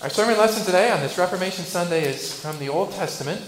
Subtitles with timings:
[0.00, 3.40] Our sermon lesson today on this Reformation Sunday is from the Old Testament.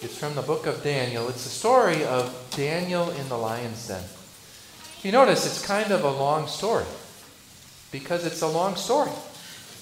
[0.00, 1.28] It's from the book of Daniel.
[1.28, 3.98] It's the story of Daniel in the lion's den.
[3.98, 6.84] If you notice, it's kind of a long story
[7.90, 9.10] because it's a long story.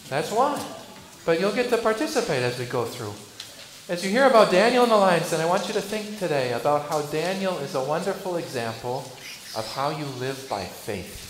[0.09, 0.65] That's why.
[1.27, 3.13] But you'll get to participate as we go through.
[3.93, 6.55] As you hear about Daniel in the lion's den, I want you to think today
[6.55, 9.01] about how Daniel is a wonderful example
[9.55, 11.30] of how you live by faith.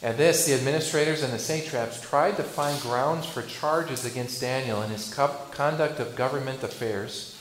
[0.00, 4.80] At this, the administrators and the satraps tried to find grounds for charges against Daniel
[4.82, 7.36] in his conduct of government affairs,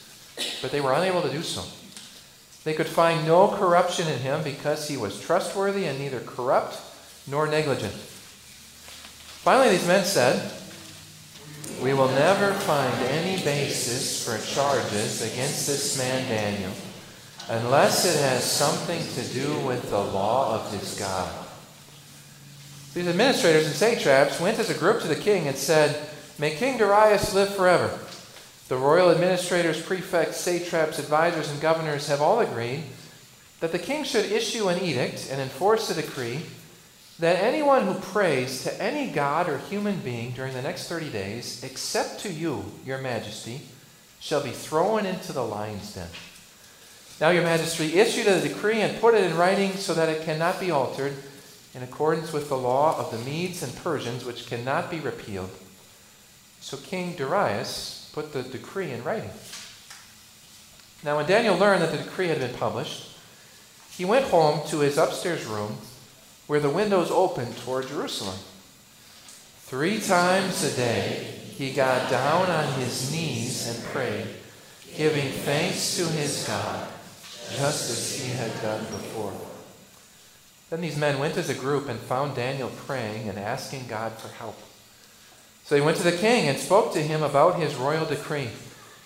[0.62, 1.64] but they were unable to do so.
[2.64, 6.80] They could find no corruption in him because he was trustworthy and neither corrupt
[7.28, 7.94] nor negligent.
[7.94, 10.52] Finally, these men said,
[11.82, 16.74] We will never find any basis for charges against this man Daniel
[17.50, 21.47] unless it has something to do with the law of his God.
[22.94, 26.78] These administrators and satraps went as a group to the king and said, May King
[26.78, 28.00] Darius live forever.
[28.68, 32.84] The royal administrators, prefects, satraps, advisors, and governors have all agreed
[33.60, 36.42] that the king should issue an edict and enforce a decree
[37.20, 41.64] that anyone who prays to any god or human being during the next 30 days,
[41.64, 43.62] except to you, your majesty,
[44.20, 46.08] shall be thrown into the lion's den.
[47.20, 50.60] Now, your majesty, issued a decree and put it in writing so that it cannot
[50.60, 51.14] be altered
[51.74, 55.52] in accordance with the law of the Medes and Persians, which cannot be repealed.
[56.62, 59.30] So King Darius put the decree in writing.
[61.04, 63.16] Now, when Daniel learned that the decree had been published,
[63.92, 65.78] he went home to his upstairs room
[66.48, 68.38] where the windows opened toward Jerusalem.
[69.62, 74.28] Three times a day he got down on his knees and prayed,
[74.96, 76.88] giving thanks to his God,
[77.56, 79.34] just as he had done before.
[80.70, 84.28] Then these men went as a group and found Daniel praying and asking God for
[84.28, 84.60] help.
[85.64, 88.50] So they went to the king and spoke to him about his royal decree.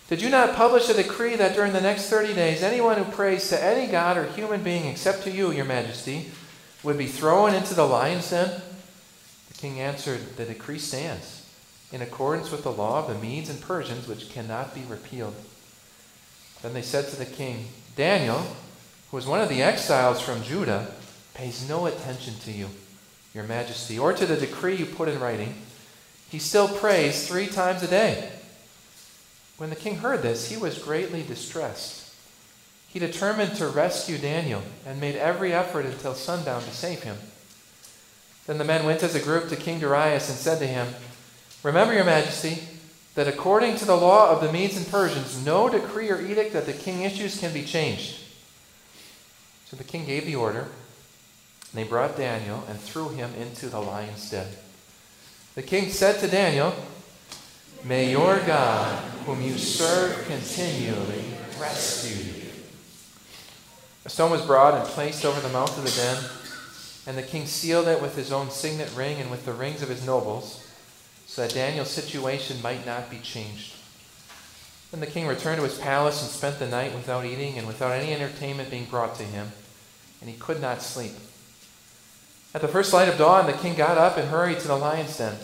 [0.09, 3.47] Did you not publish a decree that during the next 30 days, anyone who prays
[3.49, 6.31] to any god or human being except to you, your majesty,
[6.83, 8.61] would be thrown into the lion's den?
[9.47, 11.47] The king answered, The decree stands,
[11.91, 15.35] in accordance with the law of the Medes and Persians, which cannot be repealed.
[16.61, 18.39] Then they said to the king, Daniel,
[19.09, 20.93] who was one of the exiles from Judah,
[21.33, 22.69] pays no attention to you,
[23.33, 25.55] your majesty, or to the decree you put in writing.
[26.29, 28.31] He still prays three times a day.
[29.57, 32.13] When the king heard this, he was greatly distressed.
[32.87, 37.17] He determined to rescue Daniel and made every effort until sundown to save him.
[38.47, 40.87] Then the men went as a group to King Darius and said to him,
[41.63, 42.63] Remember, your majesty,
[43.15, 46.65] that according to the law of the Medes and Persians, no decree or edict that
[46.65, 48.17] the king issues can be changed.
[49.67, 50.67] So the king gave the order
[51.71, 54.47] and they brought Daniel and threw him into the lion's den.
[55.55, 56.73] The king said to Daniel,
[57.83, 61.23] May your God, whom you serve continually,
[61.59, 62.49] rescue you.
[64.05, 66.23] A stone was brought and placed over the mouth of the den,
[67.07, 69.89] and the king sealed it with his own signet ring and with the rings of
[69.89, 70.67] his nobles,
[71.25, 73.75] so that Daniel's situation might not be changed.
[74.91, 77.91] Then the king returned to his palace and spent the night without eating and without
[77.91, 79.51] any entertainment being brought to him,
[80.19, 81.13] and he could not sleep.
[82.53, 85.17] At the first light of dawn, the king got up and hurried to the lion's
[85.17, 85.35] den.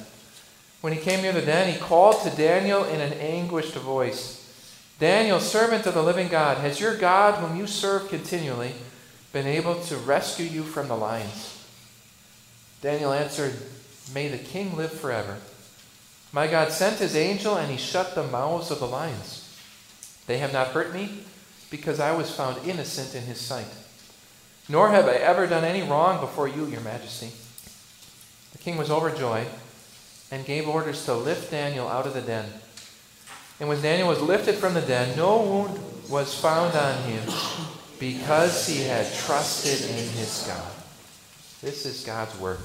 [0.81, 4.37] When he came near the den, he called to Daniel in an anguished voice
[4.99, 8.73] Daniel, servant of the living God, has your God, whom you serve continually,
[9.31, 11.63] been able to rescue you from the lions?
[12.81, 13.53] Daniel answered,
[14.11, 15.37] May the king live forever.
[16.31, 19.43] My God sent his angel, and he shut the mouths of the lions.
[20.25, 21.23] They have not hurt me,
[21.69, 23.67] because I was found innocent in his sight.
[24.69, 27.31] Nor have I ever done any wrong before you, your majesty.
[28.51, 29.47] The king was overjoyed
[30.31, 32.45] and gave orders to lift Daniel out of the den.
[33.59, 35.79] And when Daniel was lifted from the den, no wound
[36.09, 37.23] was found on him
[37.99, 40.71] because he had trusted in his God.
[41.61, 42.59] This is God's word.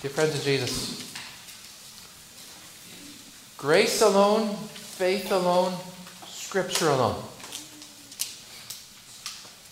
[0.00, 1.14] Dear friends in Jesus,
[3.56, 5.74] grace alone, faith alone,
[6.48, 7.22] Scripture alone.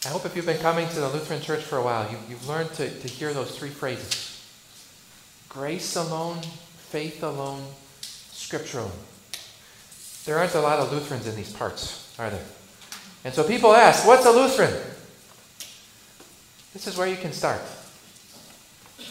[0.05, 2.47] I hope if you've been coming to the Lutheran Church for a while, you, have
[2.47, 4.45] learned to, to hear those three phrases
[5.49, 6.43] Grace alone,
[6.77, 7.65] faith alone,
[8.03, 8.93] Scripture alone.
[10.27, 12.45] There aren't a lot of Lutherans in these parts, are there?
[13.25, 14.75] And so people ask, what's a Lutheran?
[16.75, 17.63] This is where you can start.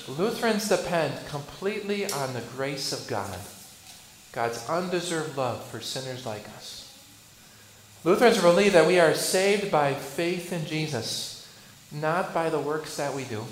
[0.07, 3.39] Lutherans depend completely on the grace of God,
[4.33, 6.84] God's undeserved love for sinners like us.
[8.05, 11.49] Lutherans believe that we are saved by faith in Jesus,
[11.91, 13.43] not by the works that we do.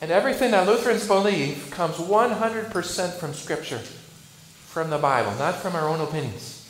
[0.00, 5.88] And everything that Lutherans believe comes 100% from Scripture, from the Bible, not from our
[5.88, 6.68] own opinions.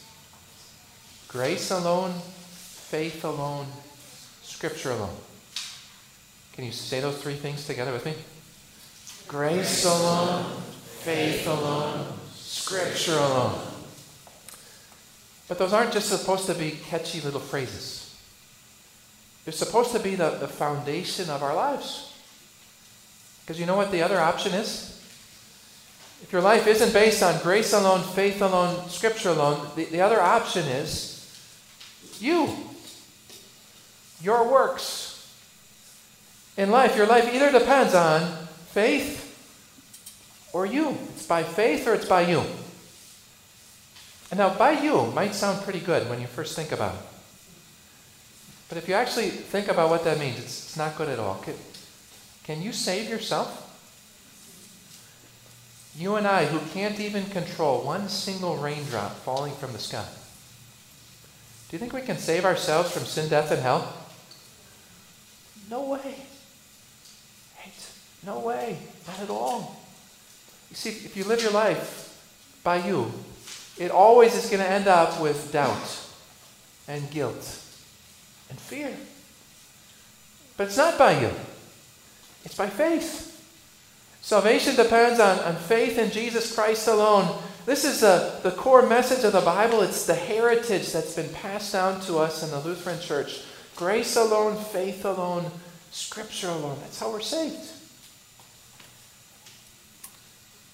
[1.27, 3.67] Grace alone, faith alone,
[4.43, 5.17] Scripture alone.
[6.53, 8.15] Can you say those three things together with me?
[9.27, 10.61] Grace alone,
[11.01, 13.66] faith alone, Scripture alone.
[15.49, 18.15] But those aren't just supposed to be catchy little phrases.
[19.45, 22.13] They're supposed to be the, the foundation of our lives.
[23.45, 24.93] Because you know what the other option is?
[26.23, 30.21] If your life isn't based on grace alone, faith alone, scripture alone, the, the other
[30.21, 31.17] option is
[32.19, 32.57] you.
[34.21, 35.33] Your works.
[36.57, 39.23] In life, your life either depends on faith
[40.53, 40.99] or you.
[41.15, 42.43] It's by faith or it's by you.
[44.31, 47.01] And now, by you might sound pretty good when you first think about it.
[48.69, 51.37] But if you actually think about what that means, it's, it's not good at all.
[51.37, 51.55] Can,
[52.43, 53.63] can you save yourself?
[55.97, 60.07] You and I, who can't even control one single raindrop falling from the sky.
[61.69, 63.93] Do you think we can save ourselves from sin, death, and hell?
[65.71, 66.17] No way.
[68.25, 68.77] No way.
[69.07, 69.77] Not at all.
[70.71, 72.21] You see, if you live your life
[72.65, 73.13] by you,
[73.79, 76.07] it always is going to end up with doubt
[76.89, 77.63] and guilt
[78.49, 78.97] and fear.
[80.57, 81.31] But it's not by you,
[82.45, 83.33] it's by faith.
[84.23, 87.41] Salvation depends on, on faith in Jesus Christ alone.
[87.65, 89.83] This is a, the core message of the Bible.
[89.83, 93.43] It's the heritage that's been passed down to us in the Lutheran Church.
[93.77, 95.51] Grace alone, faith alone,
[95.93, 96.79] Scripture alone.
[96.81, 97.71] That's how we're saved.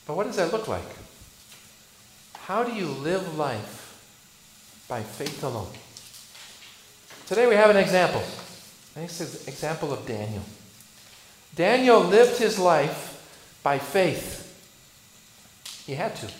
[0.06, 0.82] But what does that look like?
[2.52, 3.96] How do you live life
[4.86, 5.72] by faith alone?
[7.26, 8.22] Today we have an example.
[8.94, 10.42] This is an example of Daniel.
[11.54, 14.52] Daniel lived his life by faith.
[15.86, 16.26] He had to.
[16.26, 16.32] Do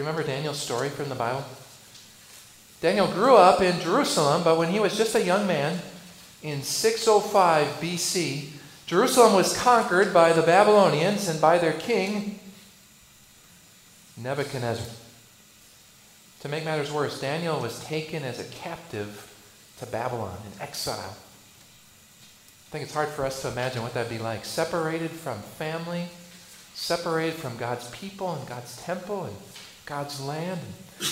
[0.00, 1.44] you remember Daniel's story from the Bible?
[2.80, 5.78] Daniel grew up in Jerusalem, but when he was just a young man
[6.42, 8.48] in 605 BC,
[8.86, 12.40] Jerusalem was conquered by the Babylonians and by their king,
[14.22, 14.86] Nebuchadnezzar.
[16.40, 19.34] To make matters worse, Daniel was taken as a captive
[19.78, 21.16] to Babylon in exile.
[21.16, 24.44] I think it's hard for us to imagine what that'd be like.
[24.44, 26.04] Separated from family,
[26.74, 29.36] separated from God's people and God's temple and
[29.86, 30.60] God's land.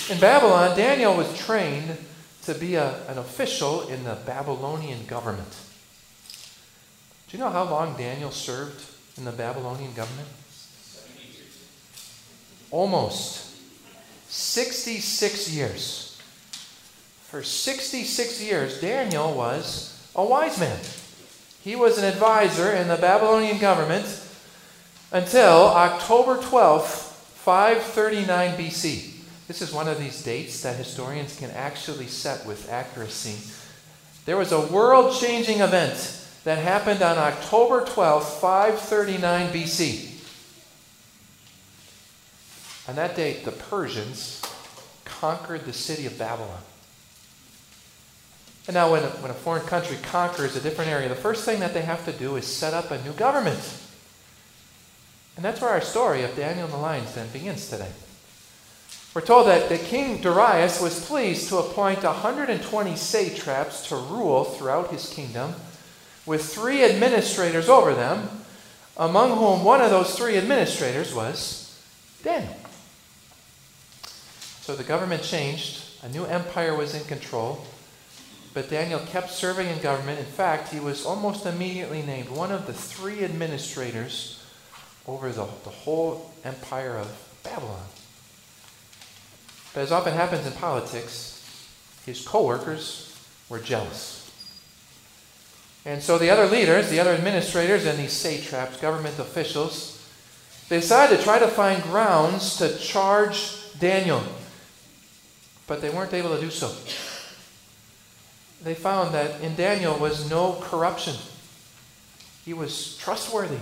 [0.09, 1.97] In Babylon, Daniel was trained
[2.43, 5.57] to be a, an official in the Babylonian government.
[7.27, 8.85] Do you know how long Daniel served
[9.17, 10.29] in the Babylonian government?
[12.71, 13.55] Almost
[14.27, 16.21] 66 years.
[17.21, 20.79] For 66 years, Daniel was a wise man.
[21.61, 24.05] He was an advisor in the Babylonian government
[25.11, 27.11] until October 12th,
[27.43, 29.13] 539 BC.
[29.47, 33.53] This is one of these dates that historians can actually set with accuracy.
[34.25, 40.16] There was a world changing event that happened on October 12th, 539 BC.
[42.87, 44.41] On that date, the Persians
[45.03, 46.61] conquered the city of Babylon.
[48.67, 51.59] And now, when a, when a foreign country conquers a different area, the first thing
[51.61, 53.59] that they have to do is set up a new government.
[55.35, 57.91] And that's where our story of Daniel and the lions then begins today.
[59.13, 64.91] We're told that, that King Darius was pleased to appoint 120 satraps to rule throughout
[64.91, 65.55] his kingdom
[66.25, 68.29] with three administrators over them,
[68.97, 71.81] among whom one of those three administrators was
[72.21, 72.55] Daniel.
[74.67, 77.65] So the government changed, a new empire was in control,
[78.53, 80.19] but Daniel kept serving in government.
[80.19, 84.43] In fact, he was almost immediately named one of the three administrators
[85.07, 87.07] over the, the whole empire of
[87.43, 87.85] Babylon.
[89.73, 91.65] But as often happens in politics,
[92.05, 94.29] his co workers were jealous.
[95.85, 100.05] And so the other leaders, the other administrators, and these satraps, government officials,
[100.67, 104.21] they decided to try to find grounds to charge Daniel.
[105.67, 106.73] But they weren't able to do so.
[108.63, 111.15] They found that in Daniel was no corruption.
[112.43, 113.59] He was trustworthy.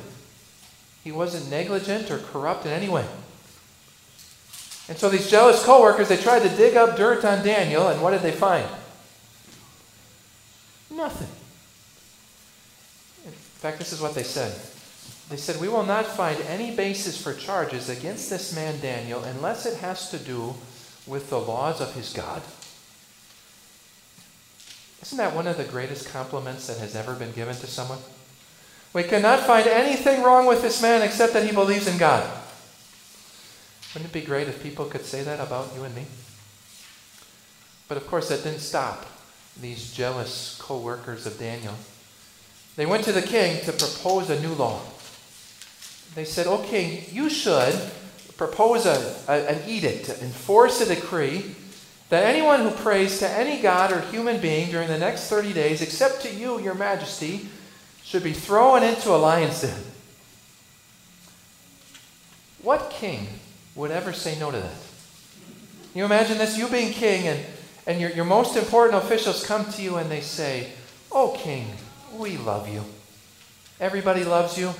[1.04, 3.06] He wasn't negligent or corrupt in any way.
[4.88, 8.12] And so these jealous co-workers, they tried to dig up dirt on Daniel, and what
[8.12, 8.68] did they find?
[10.92, 11.28] Nothing.
[13.26, 14.56] In fact, this is what they said.
[15.30, 19.66] They said, We will not find any basis for charges against this man Daniel unless
[19.66, 20.54] it has to do
[21.08, 22.42] with the laws of his God.
[25.02, 28.00] Isn't that one of the greatest compliments that has ever been given to someone?
[28.94, 32.24] We cannot find anything wrong with this man except that he believes in God.
[33.94, 36.06] Wouldn't it be great if people could say that about you and me?
[37.88, 39.06] But of course, that didn't stop
[39.62, 41.76] these jealous co workers of Daniel.
[42.76, 44.82] They went to the king to propose a new law.
[46.16, 47.80] They said, Okay, you should
[48.38, 51.56] propose a, a, an edict, enforce a decree
[52.10, 55.82] that anyone who prays to any god or human being during the next 30 days,
[55.82, 57.48] except to you, your majesty,
[58.04, 59.80] should be thrown into a lion's den.
[62.62, 63.27] What king
[63.74, 64.77] would ever say no to that?
[65.92, 66.58] Can you imagine this?
[66.58, 67.39] You being king, and,
[67.88, 70.72] and your, your most important officials come to you and they say,
[71.12, 71.68] Oh, king,
[72.13, 72.84] we love you.
[73.80, 74.74] Everybody loves you.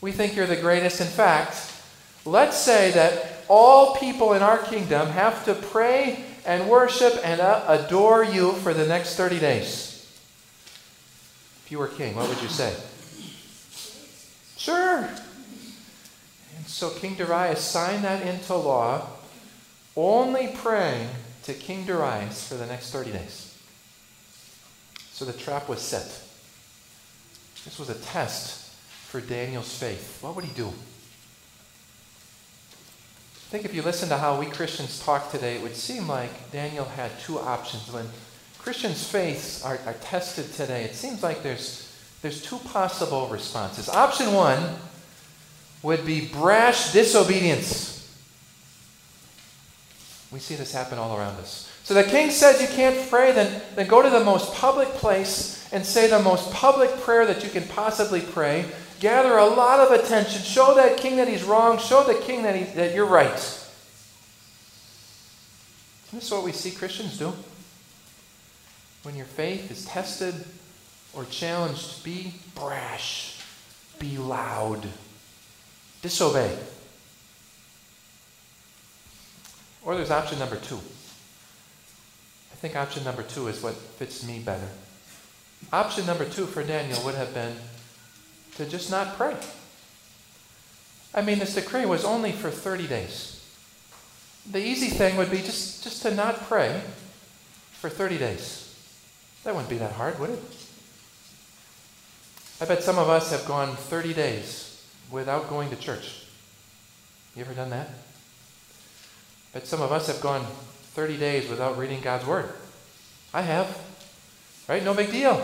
[0.00, 1.00] We think you're the greatest.
[1.00, 1.71] In fact,
[2.24, 7.64] let's say that all people in our kingdom have to pray and worship and uh,
[7.68, 9.88] adore you for the next 30 days.
[11.64, 12.74] If you were king, what would you say?
[14.56, 15.08] Sure.
[16.56, 19.08] And so King Darius signed that into law,
[19.96, 21.08] only praying
[21.44, 23.58] to King Darius for the next 30 days.
[25.10, 26.06] So the trap was set.
[27.64, 28.72] This was a test
[29.08, 30.18] for Daniel's faith.
[30.20, 30.72] What would he do?
[33.52, 36.50] I think if you listen to how we Christians talk today, it would seem like
[36.52, 37.92] Daniel had two options.
[37.92, 38.08] When
[38.58, 43.90] Christians' faiths are, are tested today, it seems like there's, there's two possible responses.
[43.90, 44.76] Option one
[45.82, 48.10] would be brash disobedience.
[50.30, 51.70] We see this happen all around us.
[51.84, 55.61] So the king says you can't pray, then, then go to the most public place
[55.72, 58.66] and say the most public prayer that you can possibly pray
[59.00, 62.54] gather a lot of attention, show that king that he's wrong, show the king that,
[62.54, 63.34] he, that you're right.
[66.06, 67.32] Isn't this what we see Christians do?
[69.02, 70.34] When your faith is tested
[71.14, 73.40] or challenged, be brash,
[73.98, 74.86] be loud,
[76.00, 76.56] disobey.
[79.84, 80.76] Or there's option number two.
[80.76, 84.68] I think option number two is what fits me better.
[85.70, 87.56] Option number two for Daniel would have been
[88.56, 89.36] to just not pray.
[91.14, 93.44] I mean, this decree was only for 30 days.
[94.50, 96.80] The easy thing would be just, just to not pray
[97.72, 98.74] for 30 days.
[99.44, 100.42] That wouldn't be that hard, would it?
[102.60, 106.26] I bet some of us have gone 30 days without going to church.
[107.34, 107.88] You ever done that?
[107.88, 110.46] I bet some of us have gone
[110.94, 112.50] 30 days without reading God's Word.
[113.34, 113.76] I have.
[114.72, 114.82] Right?
[114.82, 115.34] No big deal.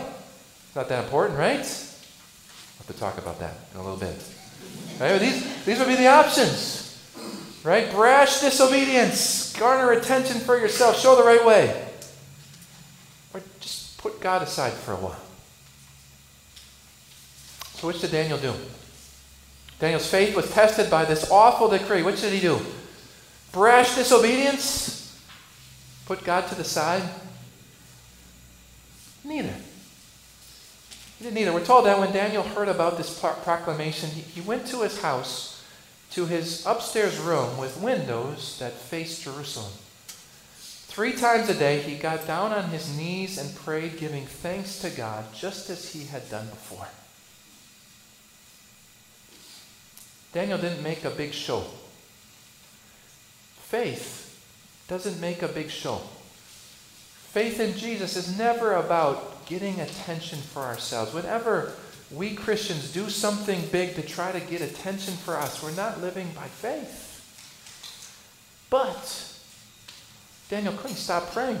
[0.65, 1.59] It's not that important, right?
[1.59, 4.15] We'll have to talk about that in a little bit.
[4.99, 5.19] Right?
[5.19, 6.99] These, these would be the options.
[7.63, 7.91] Right?
[7.91, 9.55] Brash disobedience.
[9.55, 10.99] Garner attention for yourself.
[10.99, 11.89] Show the right way.
[13.31, 15.21] Or just put God aside for a while.
[17.75, 18.55] So, which did Daniel do?
[19.77, 22.01] Daniel's faith was tested by this awful decree.
[22.01, 22.59] Which did he do?
[23.51, 25.21] Brash disobedience?
[26.07, 27.07] Put God to the side?
[29.23, 29.53] Neither.
[31.17, 31.53] He didn't either.
[31.53, 35.63] We're told that when Daniel heard about this proclamation, he, he went to his house,
[36.11, 39.71] to his upstairs room with windows that faced Jerusalem.
[40.55, 44.89] Three times a day, he got down on his knees and prayed, giving thanks to
[44.89, 46.87] God, just as he had done before.
[50.31, 51.65] Daniel didn't make a big show.
[53.59, 54.43] Faith
[54.87, 56.01] doesn't make a big show.
[57.31, 61.13] Faith in Jesus is never about getting attention for ourselves.
[61.13, 61.73] Whenever
[62.11, 66.31] we Christians do something big to try to get attention for us, we're not living
[66.35, 67.05] by faith.
[68.71, 69.35] But
[70.49, 71.59] Daniel couldn't stop praying.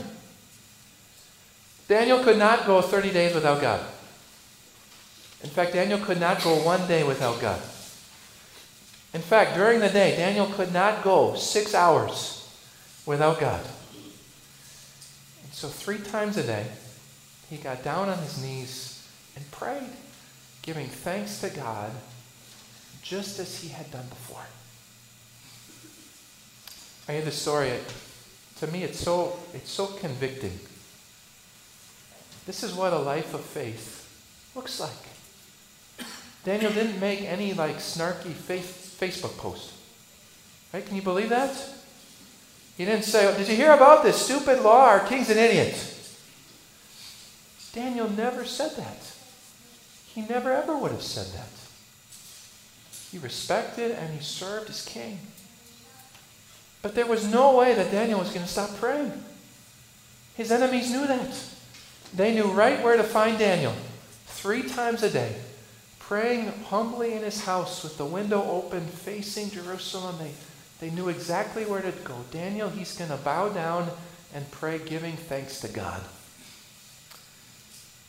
[1.87, 3.85] Daniel could not go 30 days without God.
[5.43, 7.61] In fact, Daniel could not go one day without God.
[9.13, 12.51] In fact, during the day, Daniel could not go six hours
[13.05, 13.63] without God.
[15.59, 16.65] So, three times a day,
[17.49, 19.89] he got down on his knees and prayed,
[20.61, 21.91] giving thanks to God
[23.01, 24.45] just as he had done before.
[27.09, 27.67] I hear this story.
[27.67, 27.93] It,
[28.59, 30.57] to me, it's so, it's so convicting.
[32.45, 34.09] This is what a life of faith
[34.55, 36.07] looks like.
[36.45, 39.73] Daniel didn't make any like snarky face, Facebook post.
[40.73, 40.85] Right?
[40.85, 41.78] Can you believe that?
[42.79, 44.85] He didn't say, Did you hear about this stupid law?
[44.85, 45.75] Our king's an idiot.
[47.73, 48.95] Daniel never said that.
[50.05, 51.49] He never ever would have said that.
[53.11, 55.19] He respected and he served his king.
[56.81, 59.11] But there was no way that Daniel was going to stop praying.
[60.37, 61.37] His enemies knew that.
[62.15, 63.73] They knew right where to find Daniel
[64.25, 65.35] three times a day,
[65.99, 70.15] praying humbly in his house with the window open facing Jerusalem.
[70.17, 70.31] They,
[70.79, 72.15] they knew exactly where to go.
[72.31, 73.89] Daniel, he's going to bow down
[74.33, 76.01] and pray, giving thanks to God.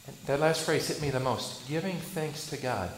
[0.06, 2.90] And that last phrase hit me the most giving thanks to God.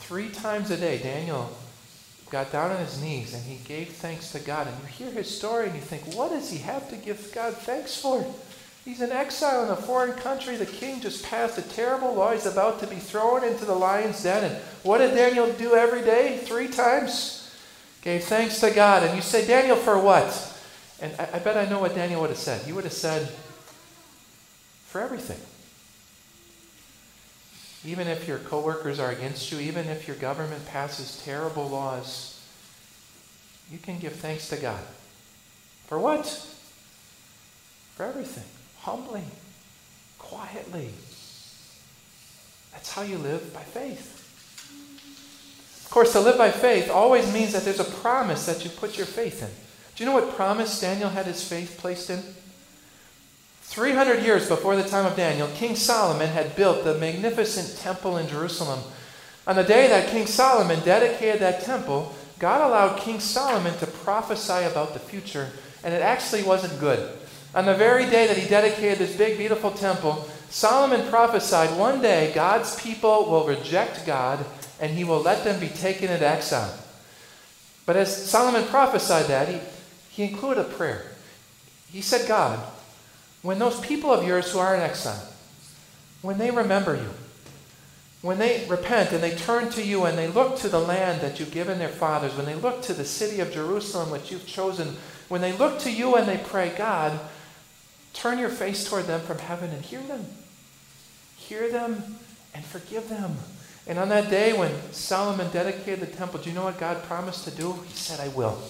[0.00, 1.50] Three times a day, Daniel
[2.30, 4.66] got down on his knees and he gave thanks to God.
[4.66, 7.54] And you hear his story and you think, what does he have to give God
[7.54, 8.24] thanks for?
[8.84, 10.56] He's in exile in a foreign country.
[10.56, 12.32] The king just passed a terrible law.
[12.32, 14.50] He's about to be thrown into the lion's den.
[14.50, 16.38] And what did Daniel do every day?
[16.38, 17.37] Three times?
[18.02, 19.02] Gave thanks to God.
[19.02, 20.54] And you say, Daniel, for what?
[21.00, 22.62] And I, I bet I know what Daniel would have said.
[22.62, 23.28] He would have said,
[24.86, 25.38] for everything.
[27.84, 32.40] Even if your coworkers are against you, even if your government passes terrible laws,
[33.70, 34.80] you can give thanks to God.
[35.86, 36.26] For what?
[37.94, 38.44] For everything.
[38.80, 39.24] Humbly,
[40.18, 40.90] quietly.
[42.72, 44.17] That's how you live by faith.
[45.88, 48.98] Of course, to live by faith always means that there's a promise that you put
[48.98, 49.48] your faith in.
[49.96, 52.22] Do you know what promise Daniel had his faith placed in?
[53.62, 58.28] 300 years before the time of Daniel, King Solomon had built the magnificent temple in
[58.28, 58.80] Jerusalem.
[59.46, 64.66] On the day that King Solomon dedicated that temple, God allowed King Solomon to prophesy
[64.66, 65.48] about the future,
[65.82, 67.16] and it actually wasn't good.
[67.54, 72.30] On the very day that he dedicated this big, beautiful temple, Solomon prophesied one day
[72.34, 74.44] God's people will reject God
[74.80, 76.72] and he will let them be taken into exile.
[77.86, 79.58] But as Solomon prophesied that, he,
[80.10, 81.04] he included a prayer.
[81.90, 82.58] He said, God,
[83.42, 85.26] when those people of yours who are in exile,
[86.22, 87.10] when they remember you,
[88.20, 91.38] when they repent and they turn to you and they look to the land that
[91.38, 94.96] you've given their fathers, when they look to the city of Jerusalem which you've chosen,
[95.28, 97.18] when they look to you and they pray, God,
[98.12, 100.26] turn your face toward them from heaven and hear them.
[101.36, 102.16] Hear them
[102.54, 103.36] and forgive them.
[103.88, 107.44] And on that day when Solomon dedicated the temple, do you know what God promised
[107.44, 107.72] to do?
[107.72, 108.60] He said, I will.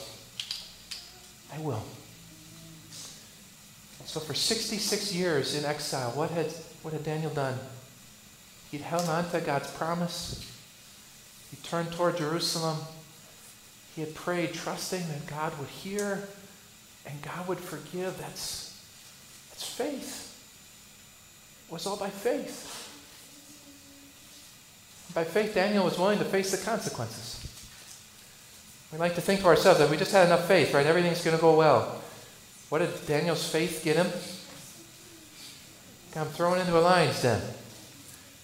[1.53, 1.83] I will.
[4.05, 6.47] So for 66 years in exile, what had,
[6.83, 7.59] what had Daniel done?
[8.71, 10.51] He'd held on to God's promise.
[11.51, 12.79] He turned toward Jerusalem.
[13.97, 16.29] He had prayed, trusting that God would hear
[17.05, 18.17] and God would forgive.
[18.19, 18.81] That's,
[19.51, 20.25] that's faith.
[21.69, 22.88] It was all by faith.
[25.15, 27.35] By faith, Daniel was willing to face the consequences.
[28.93, 30.87] We like to think to ourselves that we just had enough faith, right?
[30.87, 32.01] Everything's going to go well.
[32.69, 34.07] What did Daniel's faith get him?
[36.17, 37.41] I'm thrown into a lion's den.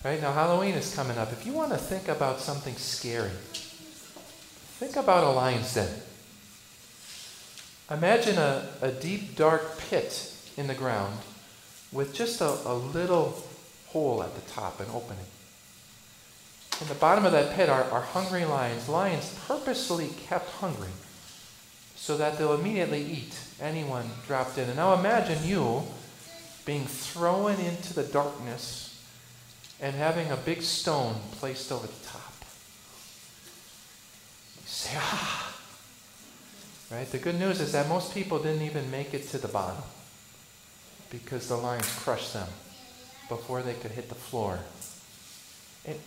[0.04, 0.20] Right?
[0.20, 1.32] Now, Halloween is coming up.
[1.32, 3.30] If you want to think about something scary,
[4.78, 5.88] think about a lion's den.
[7.90, 11.18] Imagine a, a deep, dark pit in the ground
[11.90, 13.42] with just a, a little
[13.86, 15.24] hole at the top, an opening.
[16.80, 18.88] In the bottom of that pit are, are hungry lions.
[18.88, 20.90] Lions purposely kept hungry
[21.94, 24.68] so that they'll immediately eat anyone dropped in.
[24.68, 25.82] And now imagine you
[26.64, 29.02] being thrown into the darkness
[29.80, 32.34] and having a big stone placed over the top.
[34.56, 35.56] You say, ah.
[36.90, 37.10] Right?
[37.10, 39.82] The good news is that most people didn't even make it to the bottom
[41.10, 42.48] because the lions crushed them
[43.28, 44.58] before they could hit the floor.
[45.86, 45.98] And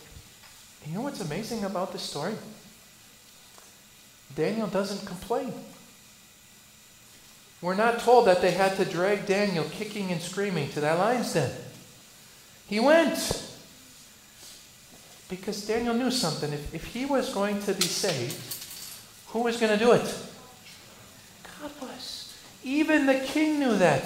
[0.86, 2.34] you know what's amazing about this story?
[4.34, 5.52] Daniel doesn't complain.
[7.60, 11.32] We're not told that they had to drag Daniel kicking and screaming to that lion's
[11.32, 11.50] den.
[12.68, 13.44] He went.
[15.28, 16.52] Because Daniel knew something.
[16.52, 18.36] If, if he was going to be saved,
[19.28, 20.14] who was going to do it?
[21.60, 22.34] God was.
[22.62, 24.04] Even the king knew that.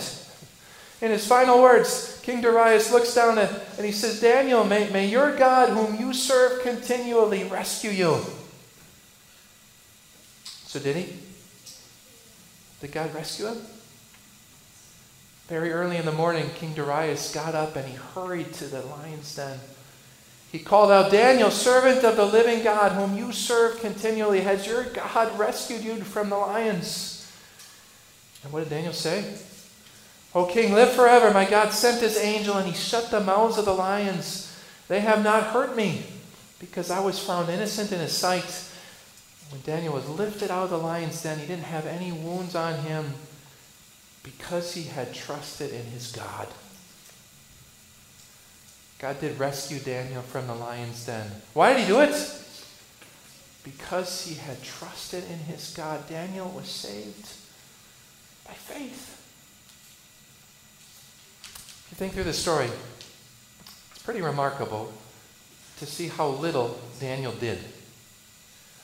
[1.00, 5.08] In his final words, King Darius looks down and, and he says, Daniel, may, may
[5.08, 8.20] your God, whom you serve continually, rescue you.
[10.44, 11.16] So did he?
[12.80, 13.58] Did God rescue him?
[15.48, 19.34] Very early in the morning, King Darius got up and he hurried to the lion's
[19.34, 19.58] den.
[20.52, 24.84] He called out, Daniel, servant of the living God, whom you serve continually, has your
[24.84, 27.30] God rescued you from the lions?
[28.44, 29.34] And what did Daniel say?
[30.34, 31.30] O king, live forever.
[31.32, 34.56] My God sent his angel and he shut the mouths of the lions.
[34.88, 36.04] They have not hurt me.
[36.58, 38.68] because I was found innocent in his sight.
[39.50, 42.78] When Daniel was lifted out of the lion's den, he didn't have any wounds on
[42.84, 43.14] him
[44.22, 46.46] because he had trusted in his God.
[49.00, 51.28] God did rescue Daniel from the lion's den.
[51.52, 52.14] Why did he do it?
[53.64, 56.08] Because he had trusted in his God.
[56.08, 57.28] Daniel was saved
[58.46, 59.21] by faith.
[62.02, 62.68] Think through the story,
[63.92, 64.92] it's pretty remarkable
[65.78, 67.58] to see how little Daniel did.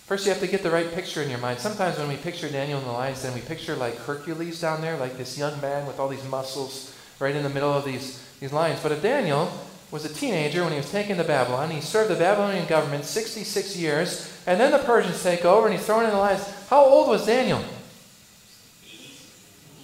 [0.06, 1.58] First, you have to get the right picture in your mind.
[1.58, 4.96] Sometimes when we picture Daniel in the lion's den, we picture like Hercules down there,
[4.96, 8.52] like this young man with all these muscles right in the middle of these, these
[8.52, 8.78] lions.
[8.80, 9.50] But if Daniel
[9.90, 11.72] was a teenager when he was taken to Babylon.
[11.72, 15.84] He served the Babylonian government 66 years, and then the Persians take over and he's
[15.84, 16.44] thrown in the lions.
[16.70, 17.64] How old was Daniel?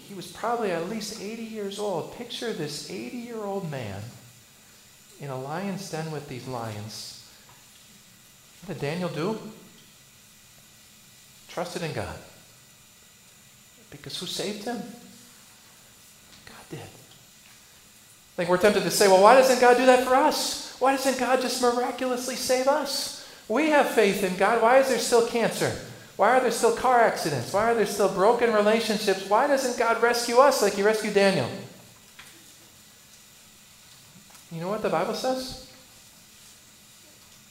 [0.08, 2.14] He was probably at least 80 years old.
[2.16, 4.02] Picture this 80 year old man
[5.20, 7.26] in a lion's den with these lions.
[8.64, 9.38] What did Daniel do?
[11.48, 12.16] Trusted in God.
[13.90, 14.76] Because who saved him?
[14.76, 16.80] God did.
[16.80, 20.76] I think we're tempted to say, well, why doesn't God do that for us?
[20.80, 23.26] Why doesn't God just miraculously save us?
[23.48, 24.60] We have faith in God.
[24.60, 25.78] Why is there still cancer?
[26.16, 27.52] Why are there still car accidents?
[27.52, 29.28] Why are there still broken relationships?
[29.28, 31.48] Why doesn't God rescue us like He rescued Daniel?
[34.52, 35.68] You know what the Bible says?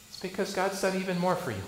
[0.09, 1.63] It's because God's done even more for you.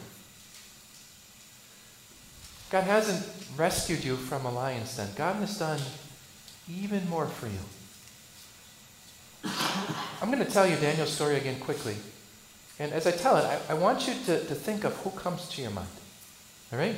[2.71, 3.25] God hasn't
[3.57, 5.09] rescued you from a lion's den.
[5.15, 5.79] God has done
[6.69, 7.59] even more for you.
[10.21, 11.97] I'm going to tell you Daniel's story again quickly.
[12.79, 15.47] And as I tell it, I, I want you to, to think of who comes
[15.49, 15.87] to your mind.
[16.71, 16.95] All right?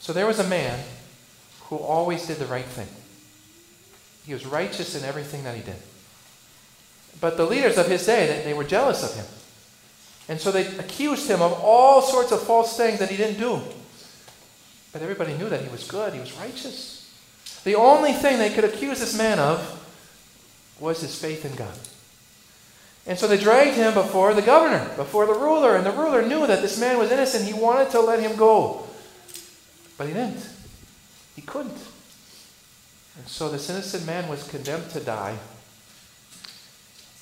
[0.00, 0.78] So there was a man
[1.64, 2.88] who always did the right thing.
[4.26, 5.76] He was righteous in everything that he did.
[7.20, 9.26] But the leaders of his day, they, were jealous of him.
[10.28, 13.60] And so they accused him of all sorts of false things that he didn't do.
[14.92, 17.10] But everybody knew that he was good, he was righteous.
[17.64, 19.78] The only thing they could accuse this man of
[20.80, 21.78] was his faith in God.
[23.06, 26.46] And so they dragged him before the governor, before the ruler, and the ruler knew
[26.46, 27.44] that this man was innocent.
[27.44, 28.86] He wanted to let him go.
[29.98, 30.48] But he didn't.
[31.34, 31.78] He couldn't.
[33.18, 35.36] And so this innocent man was condemned to die.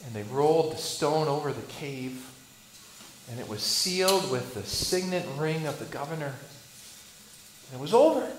[0.05, 2.27] And they rolled the stone over the cave,
[3.31, 6.35] and it was sealed with the signet ring of the governor.
[7.67, 8.31] And it was over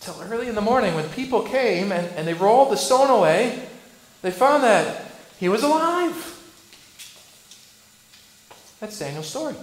[0.00, 3.66] till early in the morning when people came and, and they rolled the stone away,
[4.22, 5.07] they found that
[5.38, 6.34] he was alive.
[8.80, 9.54] That's Daniel's story.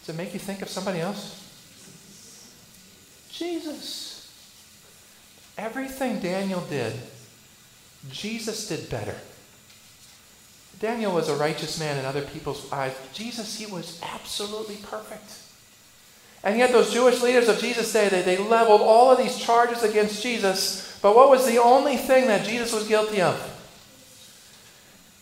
[0.00, 1.38] Does it make you think of somebody else?
[3.30, 4.30] Jesus.
[5.56, 6.94] Everything Daniel did,
[8.10, 9.16] Jesus did better.
[10.80, 12.94] Daniel was a righteous man in other people's eyes.
[13.12, 15.38] Jesus, he was absolutely perfect.
[16.42, 19.84] And yet, those Jewish leaders of Jesus' day, they, they leveled all of these charges
[19.84, 20.98] against Jesus.
[21.00, 23.51] But what was the only thing that Jesus was guilty of?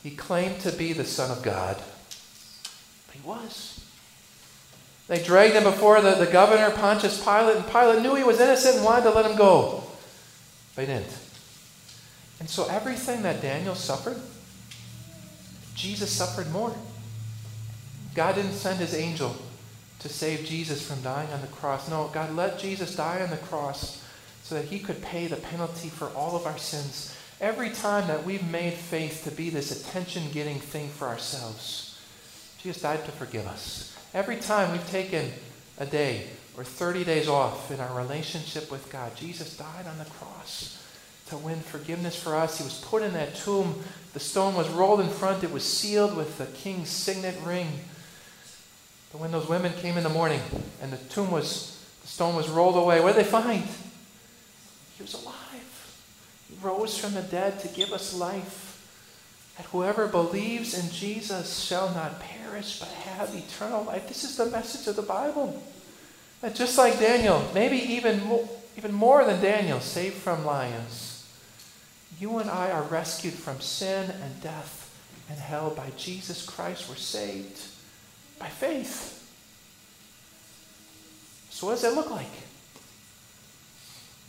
[0.03, 1.77] He claimed to be the Son of God.
[3.07, 3.85] But he was.
[5.09, 8.77] They dragged him before the, the governor, Pontius Pilate, and Pilate knew he was innocent
[8.77, 9.83] and wanted to let him go.
[10.75, 11.19] But he didn't.
[12.39, 14.21] And so, everything that Daniel suffered,
[15.75, 16.75] Jesus suffered more.
[18.15, 19.37] God didn't send his angel
[19.99, 21.89] to save Jesus from dying on the cross.
[21.89, 24.03] No, God let Jesus die on the cross
[24.43, 27.15] so that he could pay the penalty for all of our sins.
[27.41, 31.99] Every time that we've made faith to be this attention getting thing for ourselves,
[32.63, 33.97] Jesus died to forgive us.
[34.13, 35.31] Every time we've taken
[35.79, 36.27] a day
[36.59, 40.87] or 30 days off in our relationship with God, Jesus died on the cross
[41.29, 42.59] to win forgiveness for us.
[42.59, 43.83] He was put in that tomb.
[44.13, 47.69] The stone was rolled in front, it was sealed with the king's signet ring.
[49.13, 50.41] But when those women came in the morning
[50.83, 53.65] and the tomb was, the stone was rolled away, what did they find?
[54.97, 55.40] He was alive.
[56.63, 58.67] Rose from the dead to give us life.
[59.57, 64.09] That whoever believes in Jesus shall not perish but have eternal life.
[64.09, 65.63] This is the message of the Bible.
[66.41, 71.27] That just like Daniel, maybe even more, even more than Daniel, saved from lions,
[72.19, 74.81] you and I are rescued from sin and death
[75.29, 76.89] and hell by Jesus Christ.
[76.89, 77.61] We're saved.
[78.39, 79.17] By faith.
[81.51, 82.33] So, what does that look like?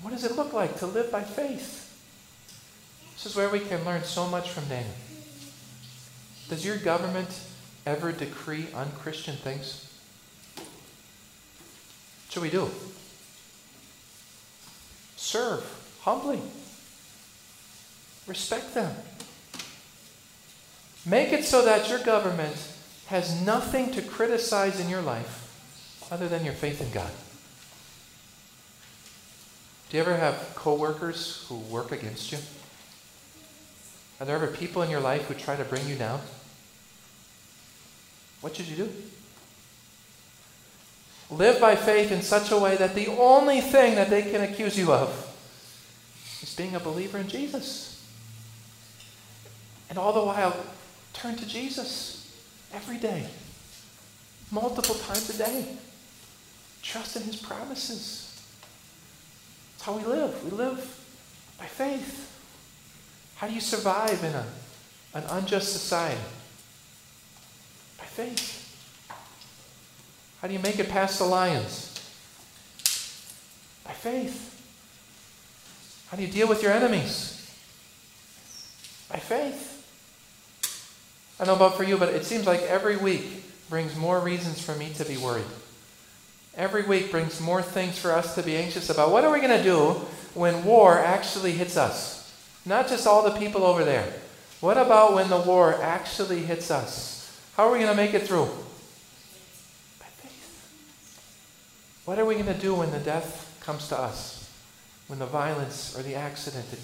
[0.02, 1.91] What does it look like to live by faith?
[3.22, 4.96] This is where we can learn so much from Daniel.
[6.50, 7.30] Does your government
[7.86, 9.88] ever decree unchristian things?
[10.56, 10.66] What
[12.30, 12.72] should we do?
[15.18, 15.64] Serve
[16.02, 16.42] humbly.
[18.26, 18.96] Respect them.
[21.06, 22.58] Make it so that your government
[23.06, 27.12] has nothing to criticize in your life other than your faith in God.
[29.92, 32.40] Do you ever have coworkers who work against you?
[34.22, 36.22] Are there ever people in your life who try to bring you down?
[38.42, 38.90] What should you do?
[41.32, 44.78] Live by faith in such a way that the only thing that they can accuse
[44.78, 45.10] you of
[46.44, 48.06] is being a believer in Jesus.
[49.90, 50.56] And all the while,
[51.14, 52.32] turn to Jesus
[52.72, 53.26] every day,
[54.52, 55.66] multiple times a day.
[56.84, 58.40] Trust in his promises.
[59.72, 60.44] That's how we live.
[60.44, 60.78] We live
[61.58, 62.31] by faith.
[63.42, 64.46] How do you survive in a,
[65.16, 66.22] an unjust society?
[67.98, 69.10] By faith.
[70.40, 71.88] How do you make it past the lions?
[73.84, 74.62] By faith.
[76.12, 77.52] How do you deal with your enemies?
[79.10, 79.88] By faith.
[81.40, 84.62] I don't know about for you, but it seems like every week brings more reasons
[84.64, 85.46] for me to be worried.
[86.56, 89.10] Every week brings more things for us to be anxious about.
[89.10, 89.94] What are we going to do
[90.36, 92.21] when war actually hits us?
[92.66, 94.14] Not just all the people over there.
[94.60, 97.40] What about when the war actually hits us?
[97.58, 98.46] How are we going to make it through?
[100.00, 100.72] By faith.
[102.06, 104.50] What are we going to do when the death comes to us?
[105.08, 106.80] When the violence or the accident, it,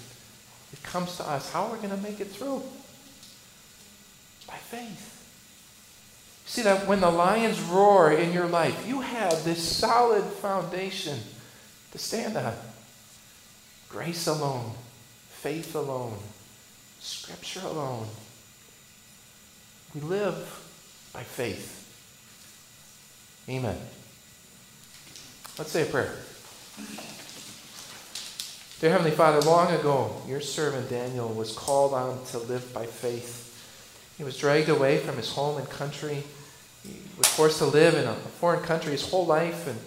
[0.72, 1.52] it comes to us?
[1.52, 2.62] How are we going to make it through?
[4.46, 5.14] By faith.
[6.46, 11.18] See that when the lions roar in your life, you have this solid foundation
[11.92, 12.54] to stand on.
[13.88, 14.72] Grace alone,
[15.48, 16.12] faith alone,
[17.00, 18.06] Scripture alone.
[19.94, 20.36] We live
[21.14, 21.88] by faith.
[23.48, 23.78] Amen.
[25.56, 26.14] Let's say a prayer.
[28.80, 33.34] Dear Heavenly Father, long ago, your servant Daniel was called on to live by faith.
[34.18, 36.24] He was dragged away from his home and country.
[36.82, 39.78] He was forced to live in a foreign country his whole life, and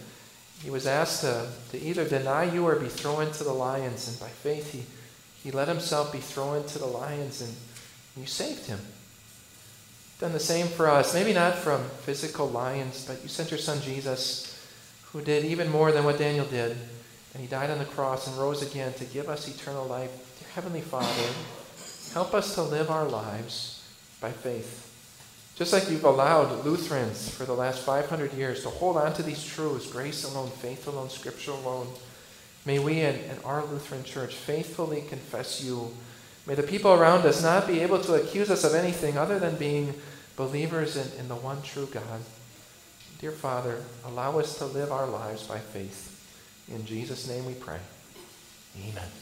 [0.64, 4.08] he was asked to, to either deny you or be thrown into the lions.
[4.08, 4.86] And by faith, he,
[5.44, 7.54] he let himself be thrown into the lions, and
[8.16, 8.80] you saved him.
[10.20, 11.16] Done the same for us.
[11.16, 14.68] Maybe not from physical lions, but you sent your son Jesus,
[15.12, 16.78] who did even more than what Daniel did.
[17.34, 20.12] And he died on the cross and rose again to give us eternal life.
[20.40, 21.34] Dear Heavenly Father,
[22.14, 23.84] help us to live our lives
[24.20, 24.90] by faith.
[25.56, 29.44] Just like you've allowed Lutherans for the last 500 years to hold on to these
[29.44, 31.88] truths grace alone, faith alone, scripture alone.
[32.66, 35.92] May we in, in, our Lutheran church faithfully confess you.
[36.46, 39.56] May the people around us not be able to accuse us of anything other than
[39.56, 39.94] being
[40.36, 42.22] believers in, in the one true God.
[43.20, 46.08] Dear Father, allow us to live our lives by faith.
[46.70, 47.80] In Jesus' name we pray.
[48.78, 49.21] Amen.